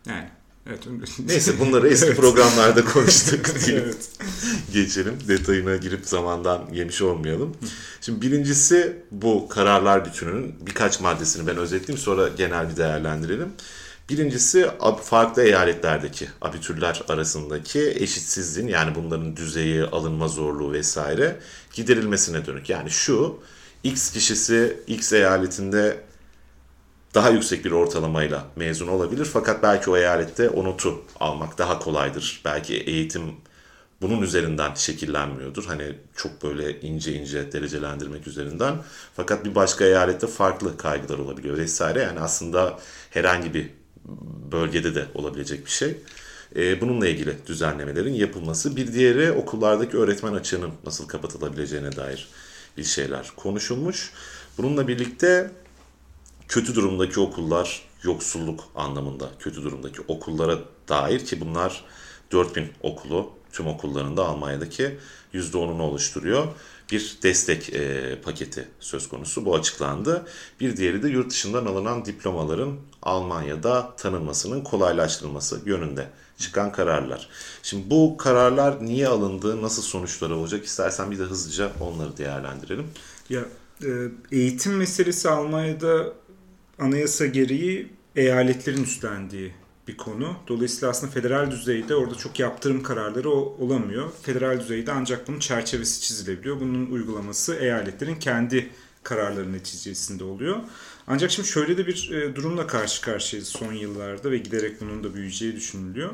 yani 0.05 0.29
Evet. 0.67 0.87
Neyse 1.25 1.59
bunları 1.59 1.87
eski 1.91 2.15
programlarda 2.15 2.85
konuştuk 2.85 3.45
diye 3.65 3.79
evet. 3.79 4.09
geçelim. 4.73 5.13
Detayına 5.27 5.75
girip 5.75 6.05
zamandan 6.05 6.67
yemiş 6.73 7.01
olmayalım. 7.01 7.55
Şimdi 8.01 8.21
birincisi 8.21 9.03
bu 9.11 9.47
kararlar 9.49 10.05
bütününün 10.05 10.55
birkaç 10.65 10.99
maddesini 10.99 11.47
ben 11.47 11.57
özetleyeyim 11.57 12.03
sonra 12.03 12.27
genel 12.27 12.69
bir 12.69 12.77
değerlendirelim. 12.77 13.49
Birincisi 14.09 14.69
farklı 15.03 15.43
eyaletlerdeki 15.43 16.27
abitürler 16.41 17.01
arasındaki 17.07 17.91
eşitsizliğin 17.99 18.67
yani 18.67 18.95
bunların 18.95 19.35
düzeyi, 19.35 19.83
alınma 19.83 20.27
zorluğu 20.27 20.71
vesaire 20.73 21.39
giderilmesine 21.73 22.45
dönük. 22.45 22.69
Yani 22.69 22.91
şu 22.91 23.39
X 23.83 24.11
kişisi 24.11 24.79
X 24.87 25.13
eyaletinde 25.13 26.08
daha 27.13 27.29
yüksek 27.29 27.65
bir 27.65 27.71
ortalamayla 27.71 28.45
mezun 28.55 28.87
olabilir. 28.87 29.25
Fakat 29.25 29.63
belki 29.63 29.89
o 29.89 29.97
eyalette 29.97 30.49
o 30.49 30.63
notu 30.63 31.01
almak 31.19 31.57
daha 31.57 31.79
kolaydır. 31.79 32.41
Belki 32.45 32.75
eğitim 32.77 33.21
bunun 34.01 34.21
üzerinden 34.21 34.73
şekillenmiyordur. 34.73 35.65
Hani 35.65 35.95
çok 36.15 36.43
böyle 36.43 36.81
ince 36.81 37.13
ince 37.13 37.51
derecelendirmek 37.51 38.27
üzerinden. 38.27 38.75
Fakat 39.15 39.45
bir 39.45 39.55
başka 39.55 39.85
eyalette 39.85 40.27
farklı 40.27 40.77
kaygılar 40.77 41.17
olabiliyor 41.17 41.57
vesaire. 41.57 41.99
Yani 41.99 42.19
aslında 42.19 42.79
herhangi 43.09 43.53
bir 43.53 43.69
bölgede 44.51 44.95
de 44.95 45.05
olabilecek 45.15 45.65
bir 45.65 45.71
şey. 45.71 45.97
Ee, 46.55 46.81
bununla 46.81 47.07
ilgili 47.07 47.35
düzenlemelerin 47.47 48.13
yapılması. 48.13 48.75
Bir 48.75 48.93
diğeri 48.93 49.31
okullardaki 49.31 49.97
öğretmen 49.97 50.33
açığının 50.33 50.71
nasıl 50.85 51.07
kapatılabileceğine 51.07 51.95
dair 51.95 52.27
bir 52.77 52.83
şeyler 52.83 53.31
konuşulmuş. 53.35 54.11
Bununla 54.57 54.87
birlikte 54.87 55.51
kötü 56.49 56.75
durumdaki 56.75 57.19
okullar 57.19 57.81
yoksulluk 58.03 58.63
anlamında 58.75 59.29
kötü 59.39 59.63
durumdaki 59.63 60.01
okullara 60.07 60.59
dair 60.87 61.25
ki 61.25 61.41
bunlar 61.41 61.83
4000 62.31 62.67
okulu 62.81 63.31
tüm 63.51 63.67
okullarında 63.67 64.25
Almanya'daki 64.25 64.97
%10'unu 65.33 65.81
oluşturuyor. 65.81 66.47
Bir 66.91 67.17
destek 67.23 67.73
e, 67.73 68.15
paketi 68.21 68.67
söz 68.79 69.09
konusu. 69.09 69.45
Bu 69.45 69.55
açıklandı. 69.55 70.25
Bir 70.59 70.77
diğeri 70.77 71.03
de 71.03 71.09
yurt 71.09 71.29
dışından 71.29 71.65
alınan 71.65 72.05
diplomaların 72.05 72.77
Almanya'da 73.01 73.95
tanınmasının 73.95 74.61
kolaylaştırılması 74.61 75.61
yönünde 75.65 76.07
çıkan 76.37 76.71
kararlar. 76.71 77.29
Şimdi 77.63 77.89
bu 77.89 78.17
kararlar 78.17 78.85
niye 78.85 79.07
alındı, 79.07 79.61
nasıl 79.61 79.81
sonuçları 79.81 80.35
olacak 80.35 80.65
istersen 80.65 81.11
bir 81.11 81.19
de 81.19 81.23
hızlıca 81.23 81.71
onları 81.81 82.17
değerlendirelim. 82.17 82.87
Ya 83.29 83.41
e, 83.83 83.89
eğitim 84.31 84.77
meselesi 84.77 85.29
Almanya'da 85.29 86.13
anayasa 86.79 87.25
gereği 87.25 87.87
eyaletlerin 88.15 88.83
üstlendiği 88.83 89.53
bir 89.87 89.97
konu. 89.97 90.35
Dolayısıyla 90.47 90.89
aslında 90.89 91.11
federal 91.11 91.51
düzeyde 91.51 91.95
orada 91.95 92.15
çok 92.15 92.39
yaptırım 92.39 92.83
kararları 92.83 93.29
olamıyor. 93.29 94.11
Federal 94.21 94.59
düzeyde 94.59 94.91
ancak 94.91 95.27
bunun 95.27 95.39
çerçevesi 95.39 96.01
çizilebiliyor. 96.01 96.59
Bunun 96.59 96.91
uygulaması 96.91 97.55
eyaletlerin 97.55 98.15
kendi 98.15 98.69
kararları 99.03 99.53
neticesinde 99.53 100.23
oluyor. 100.23 100.57
Ancak 101.07 101.31
şimdi 101.31 101.47
şöyle 101.47 101.77
de 101.77 101.87
bir 101.87 102.11
e, 102.11 102.35
durumla 102.35 102.67
karşı 102.67 103.01
karşıyayız 103.01 103.47
son 103.47 103.73
yıllarda 103.73 104.31
ve 104.31 104.37
giderek 104.37 104.81
bunun 104.81 105.03
da 105.03 105.13
büyüyeceği 105.13 105.55
düşünülüyor. 105.55 106.09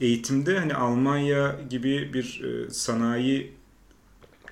Eğitimde 0.00 0.58
hani 0.58 0.74
Almanya 0.74 1.56
gibi 1.70 2.12
bir 2.14 2.44
e, 2.44 2.70
sanayi 2.70 3.52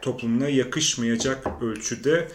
toplumuna 0.02 0.48
yakışmayacak 0.48 1.62
ölçüde 1.62 2.28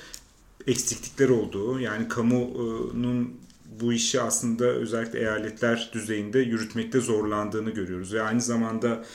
eksiklikler 0.68 1.30
olduğu 1.30 1.80
yani 1.80 2.08
kamunun 2.08 3.42
bu 3.82 3.94
işi 3.94 4.22
aslında 4.22 4.66
özellikle 4.66 5.20
eyaletler 5.20 5.90
düzeyinde 5.94 6.40
yürütmekte 6.40 7.00
zorlandığını 7.00 7.70
görüyoruz. 7.70 8.14
Ve 8.14 8.22
aynı 8.22 8.42
zamanda 8.42 9.06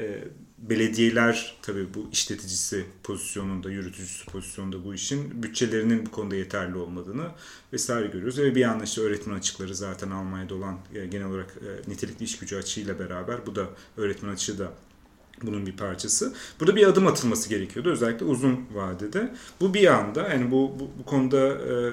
e, 0.00 0.24
belediyeler 0.58 1.56
tabii 1.62 1.94
bu 1.94 2.08
işleticisi 2.12 2.84
pozisyonunda, 3.02 3.70
yürütücüsü 3.70 4.26
pozisyonunda 4.26 4.84
bu 4.84 4.94
işin 4.94 5.42
bütçelerinin 5.42 6.06
bu 6.06 6.10
konuda 6.10 6.36
yeterli 6.36 6.76
olmadığını 6.76 7.30
vesaire 7.72 8.06
görüyoruz. 8.06 8.38
Ve 8.38 8.54
bir 8.54 8.60
yandan 8.60 8.84
işte 8.84 9.00
öğretmen 9.00 9.34
açıkları 9.34 9.74
zaten 9.74 10.10
Almanya'da 10.10 10.54
olan 10.54 10.78
e, 10.94 11.06
genel 11.06 11.26
olarak 11.26 11.56
e, 11.56 11.90
nitelikli 11.90 12.24
iş 12.24 12.38
gücü 12.38 12.56
açığıyla 12.56 12.98
beraber 12.98 13.46
bu 13.46 13.56
da 13.56 13.66
öğretmen 13.96 14.30
açığı 14.30 14.58
da 14.58 14.72
bunun 15.42 15.66
bir 15.66 15.76
parçası. 15.76 16.34
Burada 16.60 16.76
bir 16.76 16.86
adım 16.86 17.06
atılması 17.06 17.48
gerekiyordu 17.48 17.90
özellikle 17.90 18.26
uzun 18.26 18.60
vadede. 18.74 19.34
Bu 19.60 19.74
bir 19.74 19.86
anda 19.86 20.28
yani 20.28 20.50
bu 20.50 20.72
bu, 20.80 20.90
bu 20.98 21.04
konuda 21.04 21.48
e, 21.48 21.92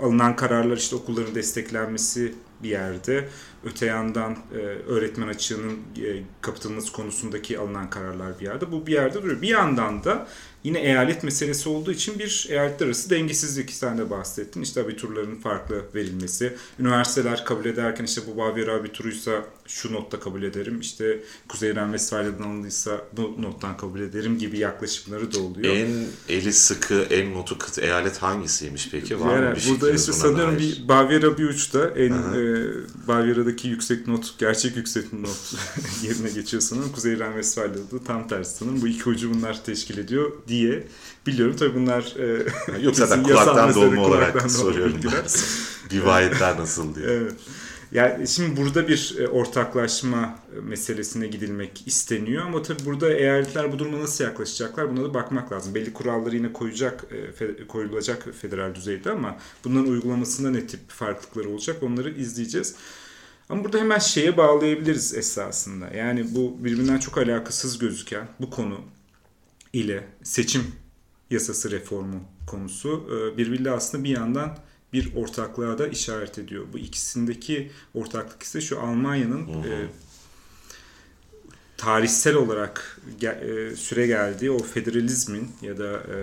alınan 0.00 0.36
kararlar 0.36 0.76
işte 0.76 0.96
okulların 0.96 1.34
desteklenmesi 1.34 2.34
bir 2.62 2.68
yerde. 2.68 3.28
Öte 3.64 3.86
yandan 3.86 4.36
e, 4.52 4.56
öğretmen 4.88 5.28
açığının 5.28 5.72
e, 5.72 6.22
kapatılması 6.40 6.92
konusundaki 6.92 7.58
alınan 7.58 7.90
kararlar 7.90 8.40
bir 8.40 8.44
yerde. 8.44 8.72
Bu 8.72 8.86
bir 8.86 8.92
yerde 8.92 9.22
duruyor. 9.22 9.42
Bir 9.42 9.48
yandan 9.48 10.04
da 10.04 10.26
yine 10.66 10.80
eyalet 10.80 11.22
meselesi 11.22 11.68
olduğu 11.68 11.92
için 11.92 12.18
bir 12.18 12.46
eyaletler 12.50 12.86
arası 12.86 13.10
dengesizlik 13.10 13.70
sen 13.70 13.98
de 13.98 14.10
bahsettin. 14.10 14.62
İşte 14.62 14.82
abiturların 14.82 15.36
farklı 15.36 15.82
verilmesi. 15.94 16.56
Üniversiteler 16.78 17.44
kabul 17.44 17.64
ederken 17.64 18.04
işte 18.04 18.20
bu 18.26 18.36
Bavyera 18.36 18.74
abituruysa 18.74 19.44
şu 19.66 19.92
notta 19.92 20.20
kabul 20.20 20.42
ederim. 20.42 20.80
İşte 20.80 21.20
Kuzey 21.48 21.74
Ren 21.74 21.92
Vesfalya'dan 21.92 22.42
alındıysa 22.42 23.04
bu 23.12 23.42
nottan 23.42 23.76
kabul 23.76 24.00
ederim 24.00 24.38
gibi 24.38 24.58
yaklaşımları 24.58 25.34
da 25.34 25.40
oluyor. 25.40 25.76
En 25.76 26.06
eli 26.28 26.52
sıkı, 26.52 27.06
en 27.10 27.34
notu 27.34 27.58
kıt 27.58 27.78
eyalet 27.78 28.18
hangisiymiş 28.18 28.88
peki? 28.90 29.20
Var 29.20 29.42
yani, 29.42 29.48
mı 29.48 29.56
bir 29.56 29.70
Burada 29.70 29.90
işte 29.90 30.12
sanıyorum 30.12 30.58
dair? 30.58 30.60
bir 30.60 30.88
Bavyera 30.88 31.38
bir 31.38 31.48
uçta 31.48 31.88
en 31.88 32.12
e, 32.12 32.66
Bavyera'daki 33.08 33.68
yüksek 33.68 34.06
not, 34.06 34.38
gerçek 34.38 34.76
yüksek 34.76 35.12
not 35.12 35.54
yerine 36.02 36.30
geçiyor 36.30 36.60
sanırım. 36.60 36.92
Kuzey 36.92 37.18
Ren 37.18 37.36
Vesfalya'da 37.36 38.04
tam 38.06 38.28
tersi 38.28 38.56
sanırım. 38.56 38.82
Bu 38.82 38.88
iki 38.88 39.08
ucu 39.08 39.34
bunlar 39.34 39.64
teşkil 39.64 39.98
ediyor 39.98 40.32
diye 40.48 40.55
biliyorum. 41.26 41.56
Tabii 41.58 41.74
bunlar 41.74 42.14
e, 42.18 42.82
Yok 42.82 42.96
zaten 42.96 43.22
kulaktan 43.22 43.74
dolma 43.74 44.02
olarak 44.02 44.50
soruyorum 44.50 45.00
ben. 45.04 45.24
Rivayetler 45.96 46.58
nasıl 46.58 46.94
diye. 46.94 47.06
evet. 47.06 47.34
Yani 47.92 48.28
şimdi 48.28 48.56
burada 48.56 48.88
bir 48.88 49.16
e, 49.18 49.28
ortaklaşma 49.28 50.38
meselesine 50.62 51.26
gidilmek 51.26 51.82
isteniyor 51.86 52.46
ama 52.46 52.62
tabii 52.62 52.84
burada 52.84 53.12
eyaletler 53.14 53.72
bu 53.72 53.78
duruma 53.78 54.00
nasıl 54.00 54.24
yaklaşacaklar 54.24 54.90
buna 54.96 55.04
da 55.04 55.14
bakmak 55.14 55.52
lazım. 55.52 55.74
Belli 55.74 55.92
kuralları 55.92 56.36
yine 56.36 56.52
koyacak, 56.52 57.04
e, 57.40 57.66
koyulacak 57.66 58.28
federal 58.40 58.74
düzeyde 58.74 59.10
ama 59.10 59.36
bunların 59.64 59.90
uygulamasında 59.90 60.50
ne 60.50 60.66
tip 60.66 60.90
farklılıklar 60.90 61.44
olacak 61.44 61.82
onları 61.82 62.10
izleyeceğiz. 62.10 62.74
Ama 63.48 63.64
burada 63.64 63.78
hemen 63.78 63.98
şeye 63.98 64.36
bağlayabiliriz 64.36 65.14
esasında. 65.14 65.86
Yani 65.96 66.34
bu 66.34 66.64
birbirinden 66.64 66.98
çok 66.98 67.18
alakasız 67.18 67.78
gözüken 67.78 68.28
bu 68.40 68.50
konu 68.50 68.80
ile 69.76 70.04
seçim 70.22 70.62
yasası 71.30 71.70
reformu 71.70 72.24
konusu 72.46 73.06
e, 73.10 73.38
birbiriyle 73.38 73.70
aslında 73.70 74.04
bir 74.04 74.10
yandan 74.10 74.58
bir 74.92 75.14
ortaklığa 75.14 75.78
da 75.78 75.88
işaret 75.88 76.38
ediyor. 76.38 76.66
Bu 76.72 76.78
ikisindeki 76.78 77.70
ortaklık 77.94 78.42
ise 78.42 78.60
şu 78.60 78.80
Almanya'nın 78.80 79.48
e, 79.48 79.88
tarihsel 81.76 82.34
olarak 82.34 83.00
e, 83.22 83.76
süre 83.76 84.06
geldiği 84.06 84.50
o 84.50 84.58
federalizmin 84.58 85.50
ya 85.62 85.78
da 85.78 85.92
e, 85.92 86.16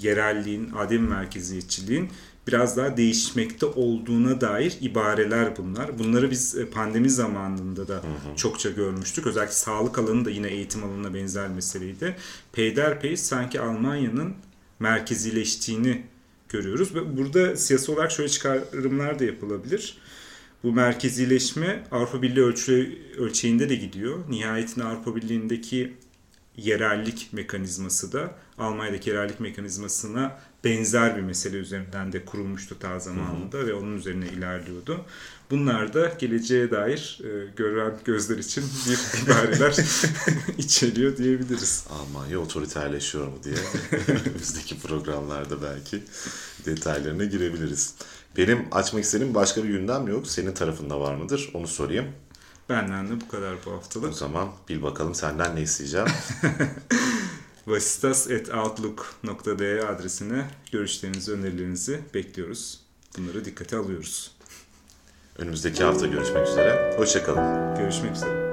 yerelliğin, 0.00 0.70
adem 0.76 1.02
merkeziyetçiliğin 1.02 2.10
biraz 2.46 2.76
daha 2.76 2.96
değişmekte 2.96 3.66
olduğuna 3.66 4.40
dair 4.40 4.78
ibareler 4.80 5.56
bunlar. 5.56 5.98
Bunları 5.98 6.30
biz 6.30 6.58
e, 6.58 6.66
pandemi 6.66 7.10
zamanında 7.10 7.88
da 7.88 8.02
çokça 8.36 8.70
görmüştük. 8.70 9.26
Özellikle 9.26 9.52
sağlık 9.52 9.98
alanı 9.98 10.24
da 10.24 10.30
yine 10.30 10.48
eğitim 10.48 10.84
alanına 10.84 11.14
benzer 11.14 11.48
meseleydi. 11.48 12.16
Peyderpey 12.52 13.16
sanki 13.16 13.60
Almanya'nın 13.60 14.34
merkezileştiğini 14.80 16.02
görüyoruz. 16.48 16.94
Ve 16.94 17.16
burada 17.16 17.56
siyasi 17.56 17.92
olarak 17.92 18.12
şöyle 18.12 18.28
çıkarımlar 18.28 19.18
da 19.18 19.24
yapılabilir. 19.24 19.98
Bu 20.62 20.72
merkezileşme 20.72 21.84
Avrupa 21.90 22.22
Birliği 22.22 22.40
ölçü, 22.40 22.98
ölçeğinde 23.18 23.68
de 23.68 23.74
gidiyor. 23.74 24.18
Nihayetinde 24.28 24.84
Avrupa 24.84 25.16
Birliği'ndeki 25.16 25.92
yerellik 26.56 27.28
mekanizması 27.32 28.12
da 28.12 28.34
Almanya'daki 28.58 29.10
yerellik 29.10 29.40
mekanizmasına 29.40 30.38
benzer 30.64 31.16
bir 31.16 31.22
mesele 31.22 31.56
üzerinden 31.56 32.12
de 32.12 32.24
kurulmuştu 32.24 32.78
ta 32.78 32.98
zamanında 32.98 33.58
hı 33.58 33.62
hı. 33.62 33.66
ve 33.66 33.74
onun 33.74 33.96
üzerine 33.96 34.26
ilerliyordu. 34.26 35.04
Bunlar 35.50 35.94
da 35.94 36.12
geleceğe 36.18 36.70
dair 36.70 37.20
e, 37.24 37.50
gören 37.56 37.92
gözler 38.04 38.38
için 38.38 38.64
bir 38.88 39.22
ibareler 39.24 39.76
içeriyor 40.58 41.16
diyebiliriz. 41.16 41.86
Almanya 41.90 42.38
otoriterleşiyor 42.38 43.26
mu 43.26 43.34
diye 43.44 43.56
bizdeki 44.40 44.80
programlarda 44.80 45.62
belki 45.62 46.02
detaylarına 46.66 47.24
girebiliriz. 47.24 47.94
Benim 48.36 48.66
açmak 48.72 49.04
istediğim 49.04 49.34
başka 49.34 49.64
bir 49.64 49.68
gündem 49.68 50.08
yok. 50.08 50.26
Senin 50.26 50.52
tarafında 50.52 51.00
var 51.00 51.14
mıdır? 51.14 51.50
Onu 51.54 51.66
sorayım. 51.66 52.06
Benden 52.68 53.08
de 53.08 53.20
bu 53.20 53.28
kadar 53.28 53.54
bu 53.66 53.72
haftalık. 53.72 54.10
O 54.10 54.12
zaman 54.12 54.48
bil 54.68 54.82
bakalım 54.82 55.14
senden 55.14 55.56
ne 55.56 55.62
isteyeceğim. 55.62 56.06
Vasistas.outlook.de 57.66 59.86
adresine 59.86 60.46
görüşlerinizi, 60.72 61.32
önerilerinizi 61.32 62.00
bekliyoruz. 62.14 62.80
Bunları 63.18 63.44
dikkate 63.44 63.76
alıyoruz. 63.76 64.30
Önümüzdeki 65.38 65.84
hafta 65.84 66.06
görüşmek 66.06 66.48
üzere. 66.48 66.94
Hoşçakalın. 66.96 67.76
Görüşmek 67.76 68.16
üzere. 68.16 68.52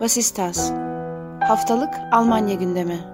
Vasistas 0.00 0.70
Haftalık 1.40 1.94
Almanya 2.12 2.54
gündemi 2.54 3.11